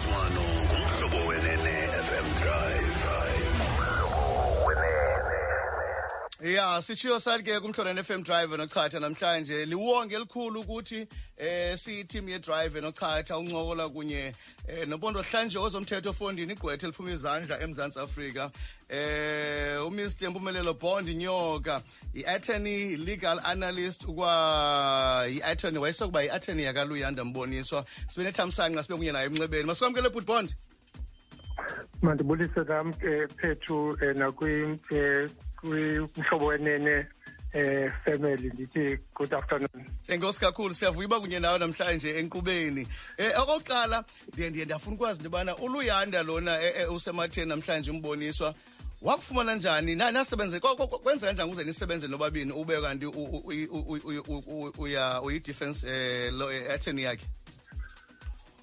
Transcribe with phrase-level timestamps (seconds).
[0.00, 1.74] Ngemvisiswano ngumhlobo wenene
[2.06, 2.99] FM Drive.
[6.42, 9.66] Ya sitshiyo sathi ke kumhlolo FM drive nochatha namhlanje.
[9.66, 11.06] Liwonge elikhulu ukuthi
[11.36, 14.32] eh siyi-team yedrive nochatha uncokola kunye
[14.68, 18.50] eh nobondo hlanje ozomthetho ofondini igqwetha eliphuma izandla emzantsi afrika.
[18.88, 20.30] Eh umr.
[20.30, 21.82] Mpumelelo bond nyoka
[22.14, 27.84] i-attorney legal analyst ukwa yi-attorney wayesokuba yi-attorney yakaluyanda mboniswa.
[28.08, 29.64] Sibe nethamsanqa sibe kunye naye emnxebeni.
[29.64, 30.54] Masikwamkele bhut bond.
[32.02, 34.78] Mandibulise nam um phethu um nakwi
[35.62, 37.06] um kumhlobo wenene
[37.52, 39.86] eh family ndithi good afternoon.
[40.08, 42.86] Enkosi kakhulu siyavuya uba kunye nawe namhlanje enkqubeni.
[43.18, 48.54] Eh okokuqala ndiye ndiye ndafuna ukwazi into uluyanda lona eh, eh, usematheni namhlanje umboniswa
[49.02, 52.52] wakufumana njani na nasebenze kwenza kanjani ukuze nisebenze nobabini?
[52.52, 53.06] Ube kanti
[54.78, 55.86] uya uyi-defense
[56.30, 57.26] um attorney yakhe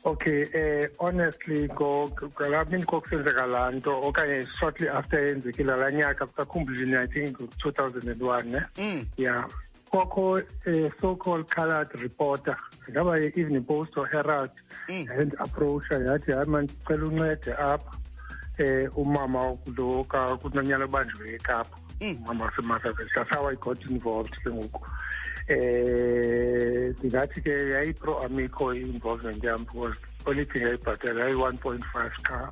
[0.07, 7.07] okay eh honestly ngalapha kokusenzeka laa nto okanye shortly after yenzekile laa nyaka kusakhumbulini i
[7.07, 9.05] think 2001 ne mm.
[9.17, 9.48] yeah
[9.91, 12.57] kokho eh, so-called colored reporter
[12.91, 14.51] ngaba i-evening post or herald
[14.90, 15.07] mm.
[15.20, 17.98] and approacha yathi hayi mani cela uncede apha
[18.57, 20.05] eh umama lo
[20.41, 21.77] kunonyana obanjwe ekapa
[23.49, 24.81] i got involved ke ngoku
[25.48, 29.95] eh ndingathi ke yayi-pro amico i-involvement yam because
[30.26, 32.51] only thing yayibhatala yayi-one point five car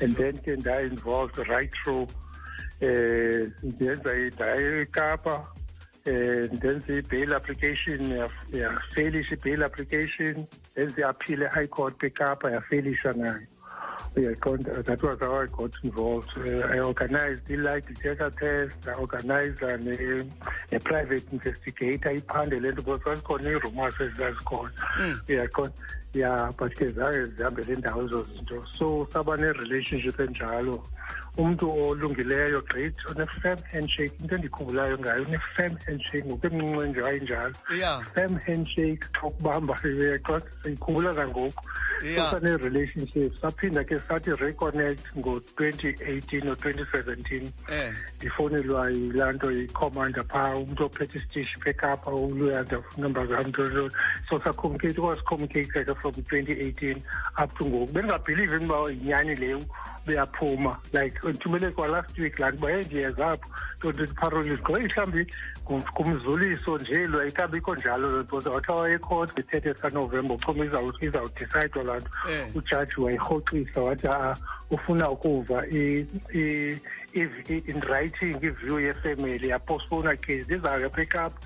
[0.00, 2.06] and then ke nda-involved right through
[2.80, 5.46] eh ndenza ndaye ekapa
[6.04, 8.00] eh ndenza i-bail application
[8.52, 13.46] yafailisha i-bail application ndenza i-appeal e-high court ekapa yafailisha nayo
[14.18, 16.30] uyaqonda uh, that was how I got involved.
[16.36, 22.60] Uh, I organized the lie detector test, I organized a, uh, a private investigator, iphande
[22.60, 24.70] le nto because zazikhona ii-rumors ezazikhona
[25.28, 25.72] uyaqonda
[26.14, 30.84] ya but ke zange zihambele indawo ezo zinto so saba ne-relationship enjalo.
[31.38, 34.12] Umntu olungileyo great one-firm handshake.
[34.20, 37.54] Into endikhumbulayo ngayo une-firm handshake ngokwemncinci nje wayinjalo
[38.14, 41.62] firm handshake xa ukubamba xa siyikhumbula nangoku
[42.16, 47.52] so sane-relationship saphinda ke sathi reconnect ngo-twenty eighteen or twenty seventeen.
[47.68, 47.92] Eh.
[48.16, 53.52] Ndifowunelwa yilaa nto yicommander phaa umntu ophethe isitishi phekapha uluyanda number zam
[54.28, 57.02] so sacommunicate kwasicommunicate from twenty eighteen
[57.36, 57.92] up to ngoku.
[58.88, 59.60] Yinyani leyo
[60.06, 60.78] beyaphuma.
[60.92, 63.48] Like ndithumele kwalast week laa nto uba hey ndiyeza apho
[63.78, 65.26] nto ndithi parolisi gqoke mhlawumbi
[65.70, 72.10] ngumzuliso nje lo ayikabikho njalo because wathi wayekhot nge-thirty kanovemba uchoma izawudicayidwa laa nto.
[72.54, 74.36] Ujaji wayirhoxisa wathi a
[74.70, 76.80] ufuna ukuva in
[77.88, 80.54] writing iview yefemeli yapostpona case.
[80.54, 81.40] Izake apha ekapa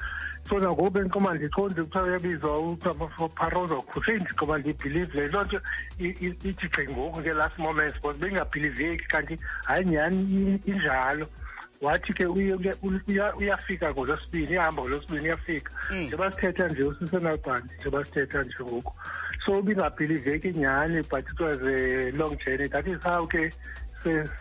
[0.48, 5.60] so nangoku bendixoma ndiqonde kuthiwa uyabizwa uthiwa paroza ukhuthe ndixoma ndiyibhilive le nto
[5.98, 11.26] ithi gqi ngoku ke last moments because bengingabhiliveki kanti hayi nyhani injalo.
[11.82, 12.26] Wathi ke
[13.36, 18.92] uyafika ngolwesibini ihamba ngolwesibini uyafika njengoba sithetha nje usisenalbhandi njengoba sithetha nje ngoku.
[19.46, 22.68] So ubingabhiliveki nyhani but it was a long journey.
[22.68, 23.52] That is how ke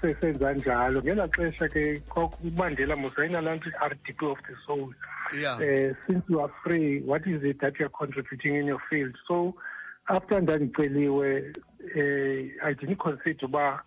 [0.02, 2.02] sesenza njalo ngelaa xesha ke
[2.44, 4.94] umandela mosayinalaa nto i-r d p of the soul.
[5.34, 5.56] Yeah.
[5.56, 9.16] uh, since you are free what is it that you are contributing in your field?
[9.28, 9.56] So
[10.08, 11.54] after ndandiceliwe
[11.96, 13.84] uh, i didn't consider uba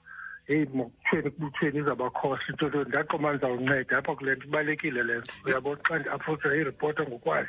[0.46, 5.32] heyi mokuthweni kubuthweni izawubakhohla into nto ndaqoma ndizawunceda apha kule nto ibalulekile le nto.
[5.44, 7.48] Uyabona xa ndiaprocha iripota ngokwayo.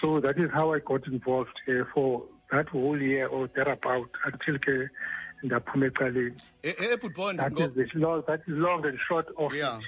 [0.00, 4.58] So that is how i got involved uh, for that whole year or thereabout until
[4.58, 4.90] ke
[5.42, 6.36] ndaphuma ecaleni.
[6.62, 9.80] That is the long, that is long and short of yeah.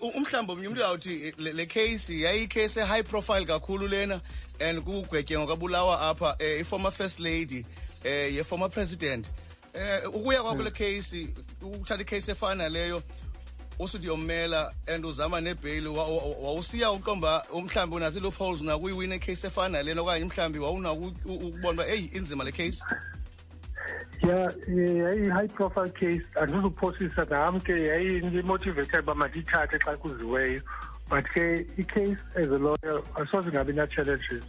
[0.00, 4.20] umhlawumbi omnye umntu uyawuthi le case yayicase high profile kakhulu lena
[4.60, 7.64] and kugwetyengo kabulawa apha um i-former first lady
[8.04, 9.30] um ye-former president.
[9.74, 11.28] Eh ukuya kwakho le case
[11.62, 13.02] ukuthatha icase efana leyo
[13.78, 20.24] usuthi yommela and uzama nebail wawusiya uqomba mhlawumbi unazo loopholes unakuyiwina icase efana lena okanye
[20.24, 22.84] mhlawumbi wawunako ukubona uba eyi inzima le case
[24.22, 26.22] ya yayi-high profile case.
[26.40, 30.60] Andizukuphosisa nam ke yayindimotivated uba mandiyithathe xa kuziweyo
[31.08, 34.44] but ke i-case as a lawyer asoze ngabi na-challenges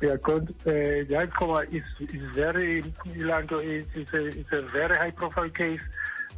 [0.00, 2.84] uyaqonda um yayiqoba is very
[3.16, 5.82] ilaa nto it's a very high profile case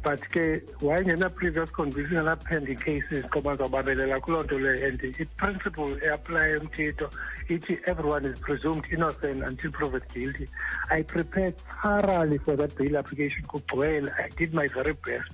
[0.03, 7.09] but ke wayengena-previous conviction ana-pending cases qoba ndizawubabelela kuloo nto leyo and i-principle eaplaye umthetho
[7.49, 10.47] ithi everyone is presumed innocent until proven guilty.
[10.89, 14.11] I prepared thoroughly for that bail application kugcwele.
[14.19, 15.31] I did my very best.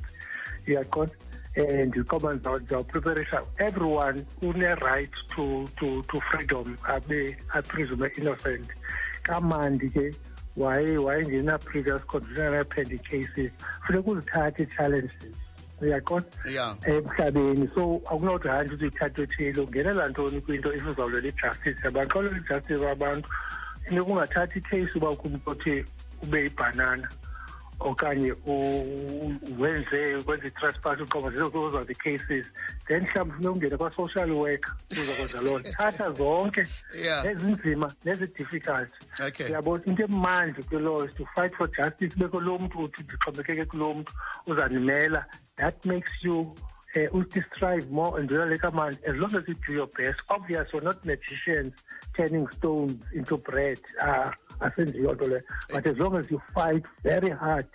[0.68, 1.12] Uyaqonda
[1.56, 8.68] and qoba ndizawupreparisha everyone une-right to, to, to freedom abe apresume innocent.
[9.24, 10.16] Kamandi ke
[10.58, 13.52] waye wayengena previous conviction appending cases
[13.86, 15.36] funeka uzithathe i-challenges.
[15.82, 16.26] Uyaqonda?
[16.46, 16.76] Yeah.
[16.86, 17.70] Eh, emhlabeni.
[17.76, 21.84] So akunothi hayi ukuthi uyithathe thile ungenela ntoni kwinto if ijustice?
[21.84, 23.30] Yabantu xa ijustice yabantu.
[23.88, 25.86] Funeka ungathathi icase uba kumpothi
[26.24, 27.10] ube yibhanana
[27.80, 28.34] okanye
[29.60, 32.46] wenze kwenza i-trespass uqoba zizokuza the cases.
[32.88, 35.72] Then mhlawumbi funeka ungene kwa-social worker uzokwenza loo nto.
[35.78, 36.68] Thatha zonke.
[37.24, 38.90] Ezinzima nezi-difficult
[39.50, 43.94] uyabona into emandi kwi-law is to fight for justice beko lo mntu uthi ndixhomekeke kulo
[43.94, 44.14] mntu
[44.48, 45.26] uzandimela
[45.58, 46.56] that makes you
[46.96, 50.20] uh, uthi strive more and uyaleka kamandi as long as you do your best.
[50.30, 51.74] Obviously, we're not magicians
[52.16, 53.80] turning stones into bread.
[54.02, 57.68] Uh, but as long as you fight very hard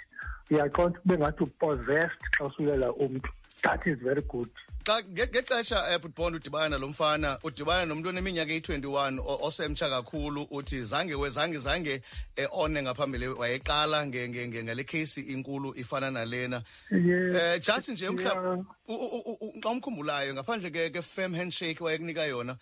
[0.50, 3.28] uyaqonda kube ngathi upossessed xa usulela umntu.
[3.62, 4.50] That is very good
[4.84, 10.82] xa nge- ngexesha ebutbond udibana nalo mfana udibana nomntu oneminyaka eyi-21 o- osemtsha kakhulu uthi
[10.84, 12.02] zange we zange zange
[12.36, 16.62] eh, one ngaphambili wayeqala ngale kheyisi inkulu ifana nalena.
[16.90, 17.34] Yes.
[17.34, 18.64] eh just nje mhlawumbi
[19.62, 22.56] xa umkhumbulayo ngaphandle ke firm handshake wayekunika yona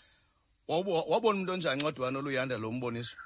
[0.68, 3.16] wabona umuntu onjani ncwadibana oluyanda lo mboniso?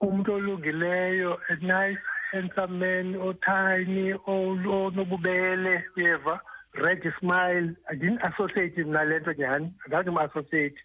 [0.00, 2.00] Umuntu olungileyo a nice
[2.32, 6.40] handsome man otiny onobubele uyeva?
[6.74, 10.78] Red smile i didn't associate mna le nto nyhani andazi associate.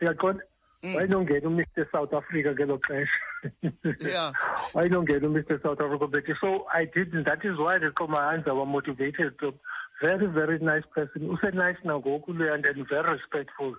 [0.00, 0.42] Uyaqonda?
[0.82, 3.20] Wayinongena umr south africa ngelo xesha.
[4.00, 4.32] Yeah.
[4.74, 9.38] wayinongena umr south africa but so i didn't that is why the comanza were motivated
[9.38, 9.52] to
[10.00, 11.28] very very nice person.
[11.30, 13.76] Use-nice nangoku luyanda and very respectful.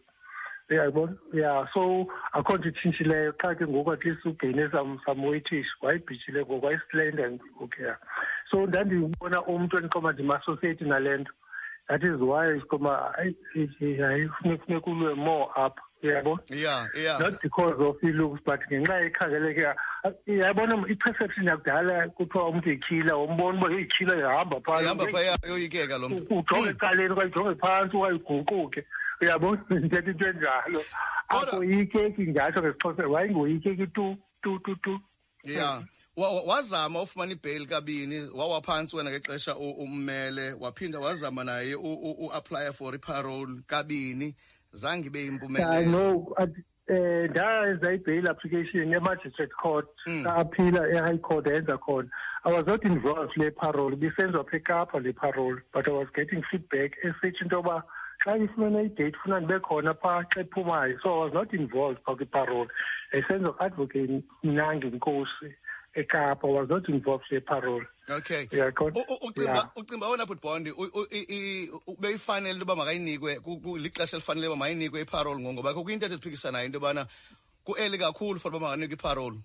[0.69, 1.17] Uyayibona?
[1.33, 3.33] Yeah so akho nto itshintshileyo.
[3.33, 4.69] Qha ke ngoku at least ugeyine
[5.17, 7.97] weightish wayibhitshile ngoku wayeslender ngoku yeah
[8.51, 11.31] so ndandibona umntu endiqoma ndimassociate nale nto.
[11.87, 12.59] That is why
[14.01, 17.19] hayi funeka ulwe more up uyabona yeah yeah.
[17.19, 19.67] Not because of i-looks but ngenxa ekhangeleke
[20.27, 25.37] yabona i-perception yakudala kuthiwa umntu ikhila wombona uba ikhila ihamba ihamba phaa phaya
[25.97, 26.35] lo mntu.
[26.39, 27.15] ujonge ecaleni
[27.61, 28.85] phantsi ukayiguquke
[29.21, 30.83] uyabona ndithetha into enjalo.
[31.29, 34.99] Akoyikeki ngatsho ngesixhosa wayingoyikeki tu tu tu tu?
[35.43, 35.77] Yeah.
[35.79, 35.83] wa-
[36.47, 44.35] wazama ufumana ibheyili kabini wawaphantsi wena ngexesha ummele waphinda wazama naye uaplya for iparole kabini.
[44.71, 46.17] Zange ibe yimpumelelo.
[46.17, 46.53] Um
[47.29, 49.87] ndayenza i-bail application ema-district court
[50.25, 52.09] aphila e-high court ayenza khona.
[52.43, 56.43] I was not involved le parole ibisenziwa pha ekapa le parole but i was getting
[56.51, 57.83] feedback esithi into yoba
[58.25, 62.15] xa ifumene idate funa ndibe khona phaa xa iphumayo so i was not involved phaa
[62.15, 62.69] kwiparole.
[63.13, 65.55] Yayisenziwa advocate mnangi nkosi
[65.95, 68.47] ekapa I was not involved le parole okay
[69.75, 70.71] ucimba wona butbond
[71.99, 73.39] beyifanele into yoba makayinikwe
[73.79, 77.05] lixesha elifanele uba mayinikwe iparole ngoba kukho into eziphikisanayo into yobana
[77.65, 79.39] ku-eli kakhulu for uba makanikwe iparole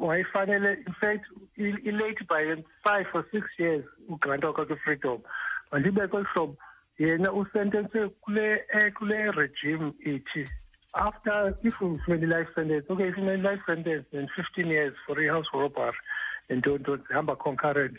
[0.00, 1.24] wayefanele in fact
[1.56, 5.20] i-late by five or six years ugrant wakhe kwi-freedom
[5.72, 6.56] mandibe hlobo
[6.98, 10.48] yena usentense kule eh, kule regime ithi
[10.96, 15.46] after if ufumene i-life sentence okay if ufumene i-life sentence then fifteen years for i-house
[15.54, 15.96] robbery
[16.50, 17.96] ntonto zihamba concurrent.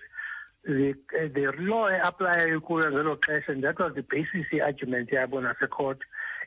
[0.68, 0.96] The,
[1.34, 6.00] the law eaplayayo kuyo ngelo xesha and that was the basis ye-argument yabo nasecourt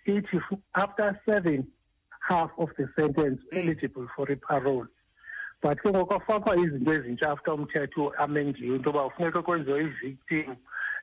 [0.07, 1.67] ithi fu- after seven
[2.21, 4.87] half of the sentence eligible for i-parole
[5.63, 10.57] but ke ngoku kwafakwa izinto ezintsha after umthetho amendiwe into yoba kufuneka kwenziwe i-victim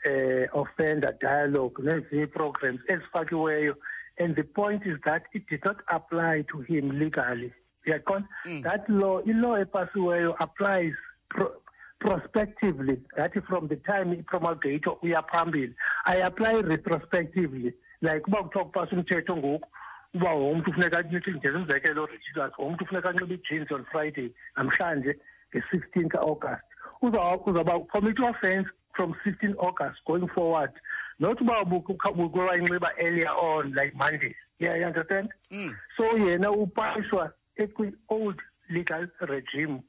[0.03, 3.77] eh offender dialogue nezinye ii-programs ezifakiweyo
[4.17, 7.51] and the point is that it did not apply to him legally.
[7.87, 8.63] Uyaqonda mm.
[8.63, 10.93] that law ilaw epasiweyo applies
[11.29, 11.51] pro
[11.99, 12.97] prospectively.
[13.17, 15.73] That is from the time ipromulgator uya phambili.
[16.07, 17.73] Ayiapply retrospectively.
[18.01, 19.67] Like uba kuthiwa kupasa umthetho ngoku
[20.13, 25.19] uba wonke ufuneka anxibe njenza umzekelo ridiculous wonke ufuneka anxibe i-jeans on friday namhlanje
[25.55, 26.63] nge-sixteen ka-august.
[27.01, 30.71] Uza- uzawuba commit offense from 16 august going forward
[31.19, 34.35] not uba ubuke wayinxiba earlier on like monday.
[34.59, 35.29] Yeah you understand?
[35.51, 35.75] Mm.
[35.97, 39.81] So yena upashwa ekwi-old legal regime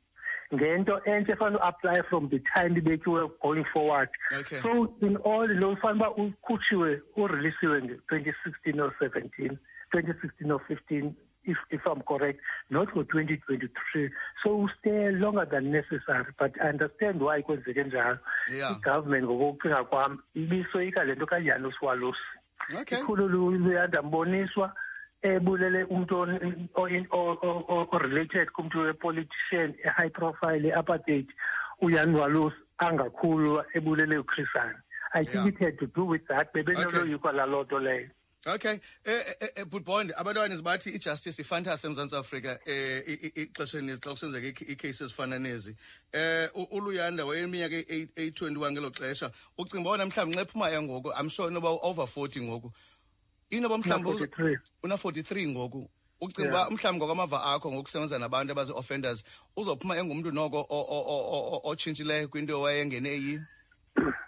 [0.54, 4.08] ngento entsha efana uapply from the time ibekiwe going forward.
[4.32, 4.60] Okay.
[4.60, 9.58] so in all lo ufanele uba ukhutshiwe urelisiwe nge-twenty sixteen or seventeen
[9.90, 11.14] twenty sixteen or fifteen
[11.46, 14.10] if, if i'm correct not for 2023
[14.42, 18.18] so stay longer than necessary but i understand why kwenzeke njalo.
[18.48, 22.20] Igovernment ngokokucinga kwam ibisoyika le nto kajanus walusi
[22.80, 22.98] okay.
[22.98, 24.72] Ikhulu luyanda mboniswa
[25.22, 26.14] ebulele umuntu
[27.10, 31.26] o-related kumntu we-politician e-high profile e-apartheid
[31.80, 34.74] uyan walus angakhulu ebulele uchrisane.
[35.14, 35.48] I think Yeah.
[35.48, 36.48] it had to do with that.
[36.48, 36.62] Okay.
[36.62, 38.08] bebenoloyikwa nto leyo
[38.46, 38.80] okay.
[39.04, 43.02] Eh eh Bond abantwana sibathi ijustice ifantasy eMzantsi Afrika eh
[43.34, 45.76] ixesheni xa kusenzeka icases ezifana nezi.
[46.12, 49.30] Eh uluyanda wayeminyaka e21 ngelo xesha.
[49.58, 52.72] Ucinga bona mhlawumbi ncephuma yangoku i'm sure noba over 40 ngoku.
[53.50, 55.90] Inoba mhlawumbi una 43 ngoku.
[56.20, 59.24] Ucinga uba mhlawumbi ngokwamava akho ngokusebenza nabantu abazi-offenders
[59.56, 60.66] uzophuma engumntu noko
[61.64, 63.40] otshintshileyo kwinto wayengene yiyo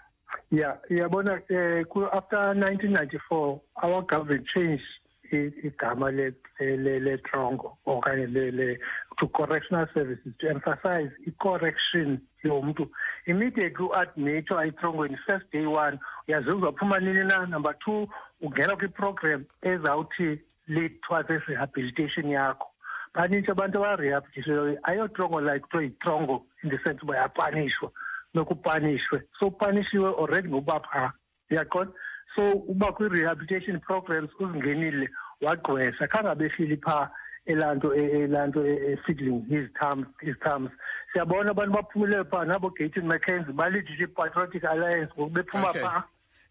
[0.50, 4.84] yeah iyabona um after 1994 our government changed
[5.32, 8.78] igama le-trongo okanye
[9.18, 12.88] to correctional services to emphasize i-correction yomntu.
[13.26, 18.08] Immediately u-admithwa ayithrongweni first day one uyazi uzaphuma nini number two
[18.42, 22.66] ungena kwi-program ezawuthi lead towards rehabilitation yakho.
[23.14, 27.90] Baninzi abantu abarehabilitation ayotrongo like kuthiwa yitrongo in the sense uba yapanishwa
[28.34, 29.22] nokupanishwe.
[29.38, 31.12] So upanishiwe already ngoba phaa
[31.50, 31.90] uyaqona
[32.36, 35.08] so uba kwi-rehabilitation programs uzingenile
[35.40, 37.10] wagqwesa khangabehleli phaa
[37.46, 40.70] elaa nto elaa nto e-fiddling his terms his terms.
[41.12, 46.04] Siyabona abantu baphumileyo phaa nabo Gayton McKenzie balidishe i-patriotic alliance ngoku bephuma phaa.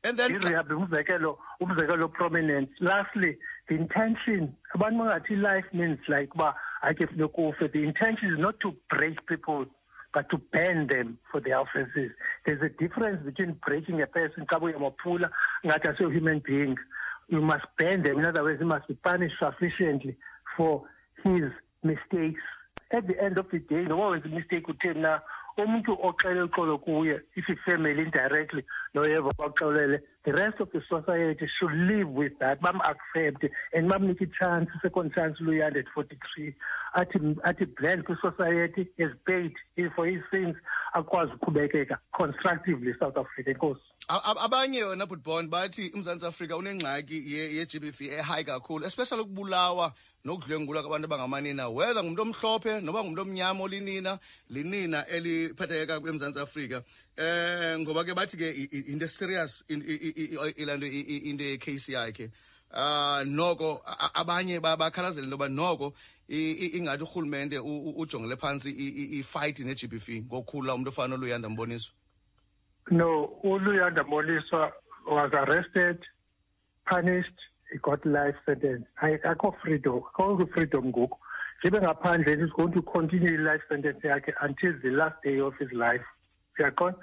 [0.04, 2.70] And then irehab umzekelo umzekelo prominent.
[2.80, 7.72] Lastly the intention abantu bangathi life means like uba ake funeka ufe.
[7.72, 9.66] The intention is not to break people
[10.14, 12.12] but to ban them for their offenses.
[12.46, 15.30] There's a difference between breaking a person xa uyamaphula
[15.66, 16.76] ngathi ase human being.
[17.30, 18.20] You must ban them.
[18.20, 20.16] In other words he must be punished sufficiently
[20.56, 20.84] for
[21.24, 21.52] his
[21.84, 22.42] mistakes.
[22.92, 25.20] At the end of the day na
[25.58, 28.64] umuntu oxele uxolo kuye if ifamily indirectly
[28.98, 32.60] noyeva baxolele the rest of the society should live with that.
[32.62, 36.54] Bam-accept and bamnika i-chance second chance at forty-three.
[36.96, 39.54] Athi athi brand kwi-society has paid
[39.96, 40.56] for his sins
[40.96, 47.92] akwazi uqhubekeka constructively south africa enkosi abanye yona butbond bathi umzantsi afrika unengxaki ye-g b
[47.92, 49.94] v ehigh kakhulu especially ukubulawa
[50.26, 56.84] nokudlwengulwa kwabantu abangamanina whether ngumuntu omhlophe noba ngumuntu omnyama olinina linina eliphetheka kwemzantsi afrika.
[57.18, 58.48] Eh ngoba ke bathi ke
[58.88, 62.32] into serious ilanto into yecase yakhe
[62.74, 63.82] ah noko
[64.16, 65.94] abanye bakhalazela into yoba noko
[66.30, 68.70] ingathi urhulumente ujongele phantsi
[69.20, 71.94] i-fight ne-gbv ngokukhulula umntu ofana oluyanda mboniswa.
[72.92, 74.74] No uluyanda mboniswa
[75.08, 76.06] was arrested
[76.86, 77.40] punished
[77.72, 78.86] he got life sentence.
[79.24, 81.18] Akho freedom akho freedom ngoku.
[81.60, 85.72] Njengoba ngaphandle is going to continue i-life sentence yakhe until the last day of his
[85.72, 86.06] life.
[86.60, 86.96] Uyaqona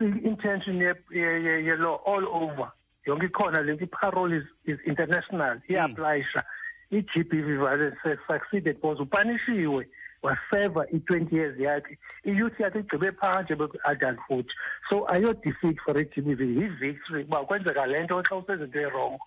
[0.00, 0.76] i-intention
[1.10, 2.72] ye-law all over.
[3.06, 6.98] Yonke ikhona le i-parole is, is international iyaaplayisha mm.
[6.98, 9.86] i-g b v violence succeeded because upanishiwe
[10.22, 11.98] waseva i-twenty years yakhe.
[12.24, 14.46] I-youth yakhe igqibe phaa nje bekwi-adulthood
[14.90, 16.44] so ayo-defeat for i-g b v.
[16.44, 19.18] Yi-victory uba kwenzeka le nto xa usezinto erongo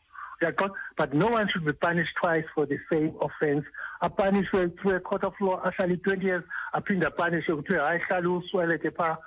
[0.97, 3.65] but no one should be punished twice for the same offense
[4.01, 8.91] apanishwe through a court of law ahlale i-twenty years aphinde apanishwe kuthiwe hayi hlale usweleke
[8.91, 9.17] phaa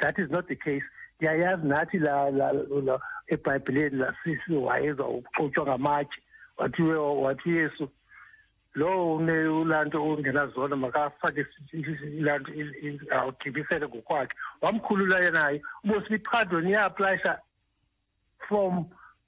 [0.00, 0.84] that is not the case.
[1.20, 6.22] Ndiyayazi nathi la a pipeline la ebhayibhileni lasisi wayeza ukuxutshwa ngamatshe
[6.58, 7.88] wathiwe wathi uyesu
[8.74, 11.46] lo ulaa nto ungenazona makafake
[12.20, 12.52] laa nto
[13.10, 14.34] awugibisele ngokwakhe.
[14.62, 17.38] Wamkhulula yenaye ubosibiphando niya-aplayisha
[18.48, 18.86] from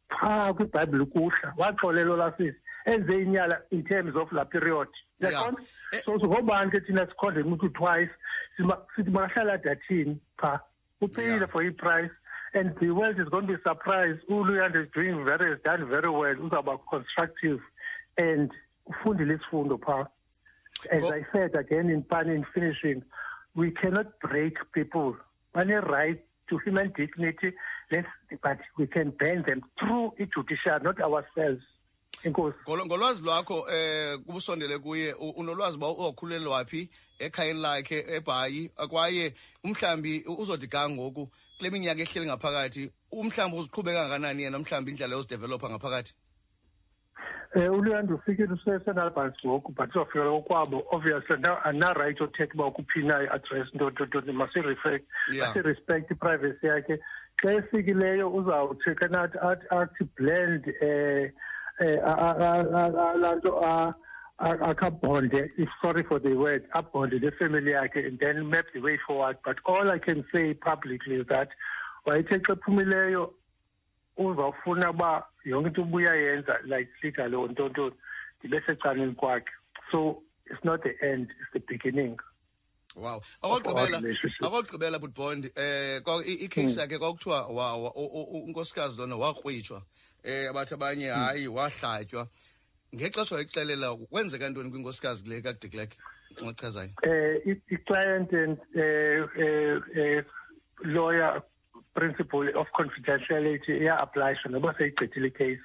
[0.09, 4.89] phaa kwibhayibhile kuhla waxolelo lasisi enze inyala in terms of la period.
[5.21, 5.59] Yaqona
[5.93, 8.11] eh, so ngobani ke thina sikhonde umuntu twice
[8.97, 10.61] sithi makahlala dathini phaa
[11.03, 12.11] upheyile for i-price
[12.53, 14.21] and the world is going to be surprised.
[14.29, 16.33] Uluyanda is doing very has done very well.
[16.33, 17.61] It's about constructive
[18.19, 18.51] and
[18.91, 20.07] ufundile isifundo phaa
[20.91, 23.03] as i said again in pan in finishing
[23.55, 25.17] we cannot break people.
[25.55, 27.53] Bane-right to human dignity
[28.43, 31.63] but we can ban them through i-judicial not ourselves.
[32.25, 32.57] Enkosi
[32.87, 39.35] ngolwazi lwakho eh kubusondele kuye unolwazi uba uzokhulelwa phi ekhayeni lakhe ebhayi kwaye
[39.65, 45.71] umhlambi uzothi ga ngoku kule minyaka ehleli ngaphakathi umhlambi uziqhubeka kangakanani yena mhlambi indlela yozidevelopha
[45.71, 46.15] ngaphakathi?
[47.55, 54.33] Um uluyanda ufikile usesenalbans ngoku but uzofika kokwabo obviously ana-right othetha uba kuphina i-address ntontoni
[54.33, 56.99] masirespect iprivacy yakhe.
[57.43, 59.39] Xa efikileyo uzawuthi kenathi
[59.71, 61.31] athi blend um
[63.21, 63.51] laa nto
[64.41, 65.51] akabhonde
[65.83, 66.65] sorry for the word.
[66.75, 69.37] Abhonde nefamily yakhe and then map the way forward.
[69.45, 71.49] But all i can say publicly is that
[72.07, 73.35] wayethe xa ephumileyo
[74.19, 77.95] uzawufuna uba yonke into ubuyayenza like legal or ntontoni
[78.43, 79.51] ndibe secaleni kwakhe.
[79.93, 82.17] So it's not the end it's the beginning.
[82.97, 83.21] Wow.
[84.03, 84.43] Relationship.
[84.45, 87.49] akwagqibela butbond eh kwa- i- icase yakhe kwakuthiwa
[88.47, 89.83] unkosikazi lona wakrwitshwa.
[90.25, 92.27] Eh abathi abanye hayi wahlatywa
[92.95, 95.91] ngexesha wayixelela kwenzeka ntoni kwinkosikazi le kaDiklek
[96.43, 100.23] ongachazayo uh, i- i-client and uh, uh,
[100.83, 101.43] lawyer
[101.95, 105.61] principle of confidentiality iya-applyisha noba seyigqithile icase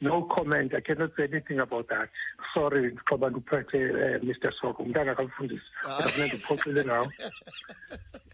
[0.00, 0.72] no comment.
[0.74, 2.08] I cannot say anything about that.
[2.54, 4.52] Sorry ngoba ndiphethe uh, mr.
[4.60, 7.12] Soko umntana akamfundisi kodwa funeka ndiphoxile Enkosi.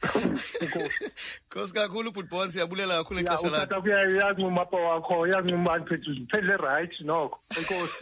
[1.47, 3.65] Nkosi kakhulu butbond siyabulela kakhulu ya ixesha lakho.
[3.65, 7.95] utata kuyayancuma apha wakho yancuma andiphethe ndiphendule right noko enkosi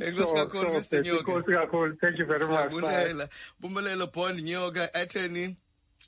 [0.00, 1.32] Enkosi So- kakhulu so, Mr Betsy, Nyoka.
[1.32, 1.96] Enkosi kakhulu.
[2.00, 2.50] Thank you very much.
[2.50, 3.28] Siyabulela.
[3.60, 5.56] Mpumelelo bond nyoka attorney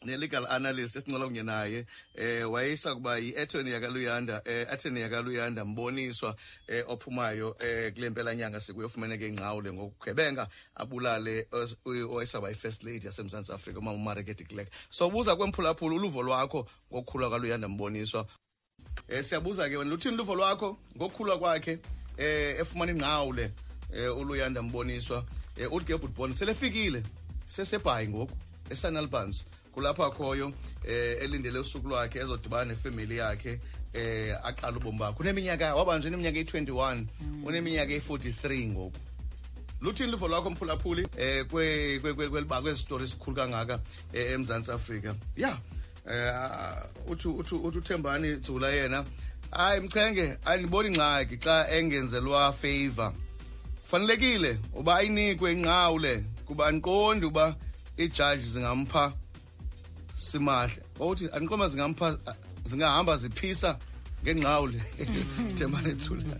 [0.04, 6.36] ne-legal analyst esincola kunye naye eh wayisa kuba yi-attorney yakaluyanda eh attorney yakaluyanda mboniswa
[6.68, 11.48] eh ophumayo eh kule mpela nyanga sikuyofumaneka ingqawule ngokugebenga abulale
[11.84, 17.30] u- owayesaba i-first lady yasemzantsi afrika umama umareketi clerk so buza kwemphulaphula uluvo lwakho ngokukhulwa
[17.30, 18.26] kaluyanda mboniswa.
[19.08, 21.78] Eh siyabuza ke wena luthini luvo lwakho ngokukhulwa kwakhe
[22.16, 23.50] eh efumana ingqawule
[23.94, 25.24] eh uluyanda mboniswa?
[25.56, 27.02] Eh uthi ke butbon selefikile
[27.46, 28.36] sesebhayi ngoku
[28.70, 29.44] esanalbans
[29.76, 30.52] kulapha akhoyo
[30.88, 33.60] eh elindele usuku lwakhe ezodibana nefamily yakhe
[33.92, 35.16] eh aqala ubomi bakhe.
[35.20, 37.04] Uneminyaka wabanje neminyaka eyi-21
[37.44, 38.98] uneminyaka eyi-43 ngoku.
[39.80, 41.10] Luthini luvo lwakho mphulaphuli um
[41.48, 43.80] kwe- kweliba kwezi story esikhulu kangaka
[44.12, 45.14] eh, eMzantsi Afrika.
[45.36, 45.58] Ya
[46.06, 49.04] um uthi uThembani Dzula yena
[49.50, 53.12] hayi mchenge andiboni ingxaki xa engenzelwa favor.
[53.82, 57.56] Kufanelekile uba ayinikwe inqawule kuba andiqondi uba
[57.98, 59.12] iijaji zingampha
[60.16, 60.82] simahle.
[60.98, 62.18] Wawuthi anqoma zingampha
[62.64, 63.78] zingahamba ziphisa
[64.24, 64.82] ngenqawule
[65.52, 66.36] njemane thula.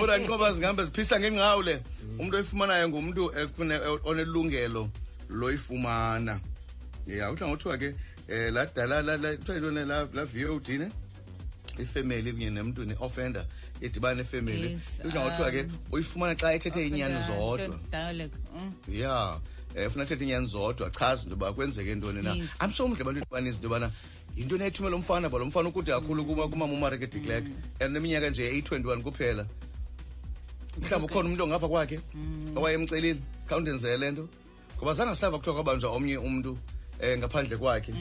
[0.00, 1.82] Ora inqoba zingahamba ziphisa ngenqawule
[2.18, 3.32] umuntu oyifumanayo ngumuntu
[4.04, 4.88] onelungelo
[5.30, 6.40] loyifumana.
[7.06, 7.88] Ya eh, kuthiwa ngothiwa ke
[8.28, 10.90] um ladalakuthiwa yintoni la v o d ne?
[11.78, 13.44] Ifemeli kunye nemntu ne-offender
[13.80, 17.78] edibana nefemeli kuthiwa ngothiwa ke uyifumana xa ethethe inyani zodwa.
[18.88, 19.40] ya
[19.74, 20.90] eh funa thetha inyani zodwa?
[20.90, 22.32] Chaza into yoba kwenzeke ntoni na?
[22.32, 23.90] Amsho i'm sure umdle abantu abaninzi into yobana
[24.36, 27.44] yinto nayithumela mfana ba lo mfana ukude kakhulu kuma kumama umareke declerk
[27.80, 29.46] and neminyaka nje eyi-21 kuphela.
[30.80, 32.00] Mhlawumbi ukhona umntu ongapha kwakhe?
[32.56, 33.20] Owayemcelile?
[33.46, 34.28] Khawundenzele le nto.
[34.76, 36.58] Ngoba zange sava kuthiwa kwabanjwa omnye umntu
[37.02, 37.92] um ngaphandle kwakhe.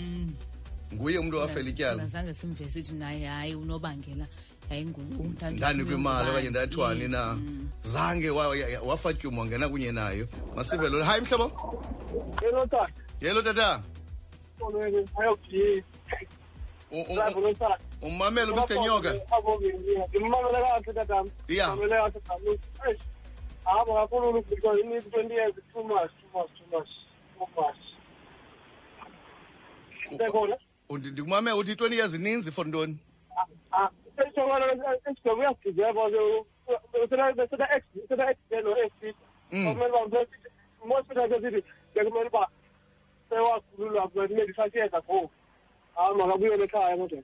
[0.93, 2.07] Nguye umntu owafela ityala.
[2.07, 4.27] Zange simve naye hayi unobangela
[4.71, 7.37] ayinguwo ndani okanye ndathwani na
[7.83, 10.27] zange wafatyumwa ngena kunye nayo.
[10.55, 11.51] Masive lona hayi mhlobo
[12.41, 12.89] yelo tata.
[13.21, 13.81] Yelo tata
[18.01, 19.15] ummamele umr nyoka.
[30.89, 32.97] Ndikumamela uthi i-twenty years ininzi for ntoni?
[46.17, 47.23] makabuyele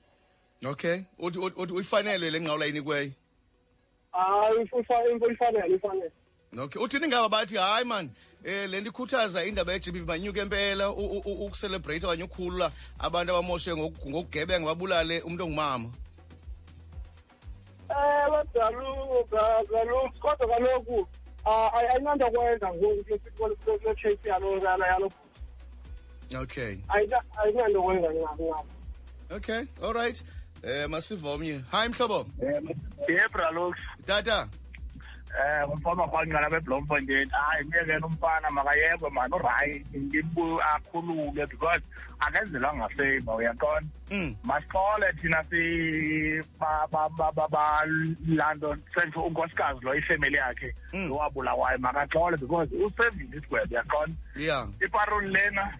[0.66, 3.12] okay uthi uthi le ngqawula inikweyo
[4.12, 4.68] hayi
[5.22, 6.12] uyifanele uyifanele
[6.62, 8.10] okay uthini ngaba bathi hayi man
[8.44, 15.44] eh le ndikhuthaza indaba ye-gb banyuke empela ukucelebrate okanye ukhulula abantu abamoshe ngokugebenga babulale umntu
[15.44, 15.90] ongumama
[20.20, 21.08] kodwa kaloku
[21.44, 25.12] ah ayinanto kwenza ngoku kule case yalo yalo yalo
[26.42, 26.76] okay.
[26.88, 28.64] Ayinanto kwenza ngabo
[29.30, 30.22] okay all right.
[30.62, 31.64] Eh masive omnye.
[31.70, 32.26] Hayi mhlobo.
[33.08, 33.74] Yebra lo
[34.06, 34.48] tata
[35.36, 41.82] eh umfana wakwangqala beblomfondeni hayi miyekena umfana makayekwe mani urayi ngimbu akhulule because
[42.20, 43.86] akenzelwa ngafema uyaqona
[44.44, 45.44] masixole thina
[48.26, 54.14] lanto sentsho unkosikazi lo ifemeli yakhe lowabulawayo makaxole because usevile isigwebo uyaqona
[54.84, 55.78] iparoli lena.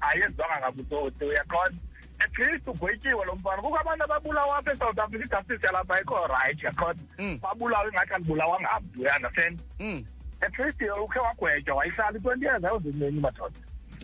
[0.00, 1.74] Ayenziwanga ngabutoti uyaqona
[2.18, 3.62] at least ugwetyiwe lo mfana.
[3.62, 7.38] Kukho abantu ababulawa apha esouth africa ijustice yalapha ayikho right uyaqonda Mm.
[7.42, 10.04] babulawa ingathi andibulawanga abdu uyandastand mm.
[10.40, 13.58] At least ukhe wagwetywa wayihlala i-twenty years ayozimnyenyi madoda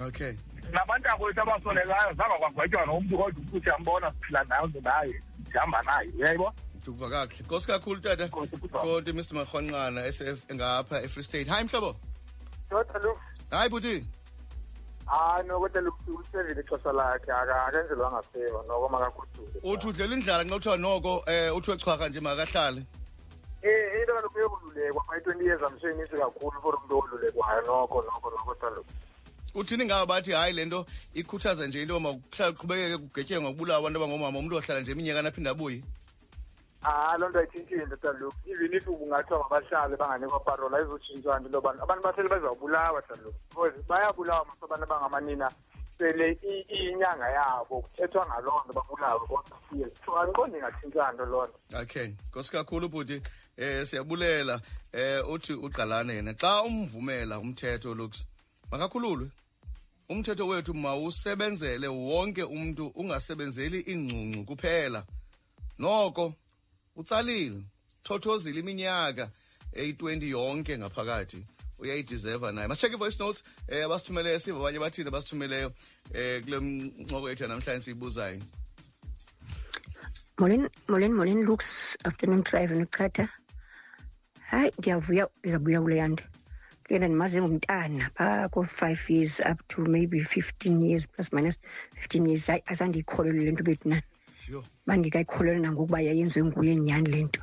[0.07, 0.33] okay.
[0.73, 5.23] Nabantu akwethu abasolekayo zange kwagwetywa nomntu kodwa ukuthi siyambona siphila nayo naye
[5.53, 6.53] sihamba naye uyayibo?
[6.75, 7.43] Ndikuva kakuhle.
[7.45, 8.27] Nkosi kakhulu tata.
[8.27, 8.81] Nkosi, kuthwa.
[8.83, 11.49] konke mr marhwanqana SF ngapha efree state.
[11.49, 11.97] Hayi mhlobo.
[12.69, 13.19] Kodwa lo.
[13.51, 14.07] Hayi buti
[15.07, 15.69] hayi noko
[16.21, 21.77] usevile ixesha lakhe akenzelwa favor noko makakhudule uthi udlela indlala nxa kuthiwa noko um uthiwe
[21.77, 22.83] chwaka nje makahlale.
[23.63, 28.55] Eh into kaloku uyokululekwa ma i-twenty years amshenisi kakhulu for umntu olulekwayo noko noko noko
[28.55, 28.91] taluku
[29.55, 34.39] uthini ngaba bathi hayi le nto ikhuthaza nje into yoba makuhlala kuqhubekeke kugetyengwa abantu abangoomama
[34.39, 35.83] umntu ohlala nje iminyaka aphinde abuye
[36.85, 41.57] Ah loo nto ayitshintshile nto taluku even if kungathiwa mabahlale banganikwa parola ayizotshintshwa nto into
[41.59, 45.51] yobana abantu bahleli bazawubulawa taluku because bayabulawa maso abantu abangamanina
[45.99, 49.59] sele i- iyinyanga yabo kuthethwa ngaloo nto babulawe kodwa
[50.07, 51.59] so andiqondi ingatshintshwa nto loo nto.
[51.83, 53.23] Okay nkosi kakhulu bhuti.
[53.57, 54.61] Eh siyabulela.
[54.93, 56.35] Eh uthi uqalane yena.
[56.35, 58.25] Xa umvumela umthetho lux
[58.71, 59.29] makakhululwe.
[60.09, 65.05] Umthetho wethu mawusebenzele wonke umuntu ungasebenzeli ingcungcu kuphela.
[65.79, 66.33] Noko
[66.97, 67.63] utsalile
[68.03, 69.31] thothozile iminyaka
[69.73, 71.47] eyi-20 yonke ngaphakathi
[71.79, 75.73] uyayideserva naye masisheke i-voice notes eh abasithumeleyo siva abanye bathini abasithumeleyo
[76.15, 78.43] eh kule ncoko yethu namhlanje siyibuzayo
[80.39, 81.97] Molweni, molweni, molweni, Lux.
[82.05, 83.29] Afternoon drive nokuchatha.
[84.51, 86.23] Hayi, ndiyavuya ndizabuya kule yande.
[86.83, 91.59] Kule yande ndimaze ngumntana phaa ko-five years up to maybe fifteen years plus minus
[91.95, 92.47] fifteen years.
[92.47, 94.03] Hayi, azandiyikholelwe le nto bethu nani.
[94.87, 97.43] Bandikayikholelwa nangokuba yayenziwe nguye nyhani le nto.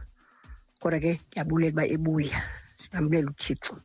[0.79, 2.39] Kodwa ke ndiyabulela uba ebuya.
[2.81, 3.75] Siyambulela uThixo.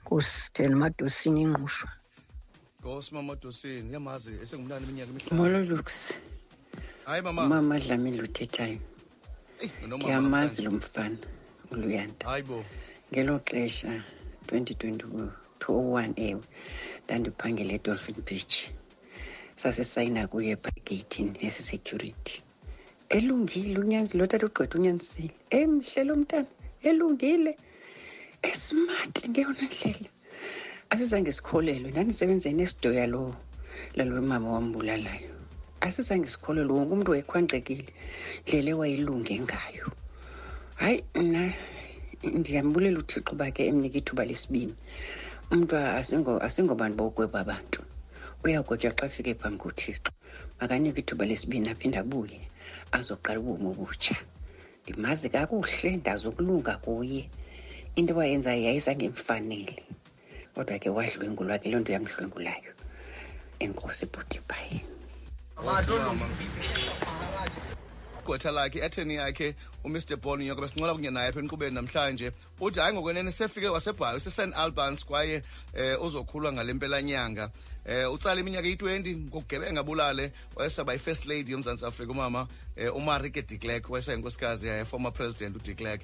[0.00, 1.90] Nkosi, thena nomadosini ingqushwa.
[2.82, 5.88] ngosi mama dosini uyamazi esengumntana iminyaka emihlanu molo lux
[7.06, 8.80] hayi mama umama dlamini luthethayo
[9.86, 11.18] ndiyamazi lo mfana
[11.70, 12.58] uluyanda hayi bo
[13.10, 13.92] ngelo xesha
[14.46, 16.42] 2021 ewe
[17.04, 18.54] ndandiphangele edolphin beach
[19.60, 22.42] sasesayina kuye phageyithini esisecurity
[23.12, 25.34] elungile unyanzi lo tata ugqwetha unyanisile.
[25.50, 26.14] Emhle lo
[26.82, 27.56] elungile.
[28.42, 30.10] Esimati ngeyona ndlela.
[30.90, 33.36] Asizange sikholelwe ndandisebenzeni nesidoya lo
[33.96, 35.34] lalo mama wambulalayo.
[35.80, 37.86] Asizange sikholelwe wonke umntu wayekhwanqekile
[38.46, 39.86] ndlela ewayelunge ngayo.
[40.74, 41.52] Hayi mna
[42.22, 44.74] ndiyambulela uthixo uba ke emnika ithuba lesibini.
[45.50, 45.76] Umntu
[46.46, 47.80] asingobantu bowugweba abantu?
[48.44, 50.10] Uyagwetywa xa fike phambi kothixo
[50.60, 52.40] makanike ithuba lesibini aphinde abuye
[52.92, 54.16] azoqala ubomi obutsha.
[54.82, 57.22] Ndimazi kakuhle ndazi ukulunga kuye.
[57.96, 59.76] Into awayenzayo yayizange imfanele.
[60.54, 62.72] Kodwa ke wadlwengulwa ke loo nto yamdlwengulayo
[63.64, 64.80] enkosi bhutibhayi
[68.22, 69.54] igqwetha lakhe i-atheni yakhe
[69.84, 72.32] umr bon nyoko besincola kunye naye apha enkqubeni namhlanje.
[72.60, 75.42] Uthi hayi ngokwenene sefike wasebhayo sesen albans kwaye
[75.74, 77.50] um uzokhulwa ngale mpelanyanga
[77.86, 83.58] um utsala iminyaka eyi-20 ngokugebenga bulale wayesaba i-first lady yomzantsi afrika umama um umarike de
[83.58, 86.00] klerk wayesayinkosikazi yaye former president ude klerk